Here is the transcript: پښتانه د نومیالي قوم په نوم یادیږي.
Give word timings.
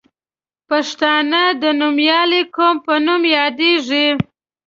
پښتانه 0.69 1.41
د 1.61 1.63
نومیالي 1.79 2.41
قوم 2.55 2.75
په 2.85 2.93
نوم 3.05 3.21
یادیږي. 3.37 4.07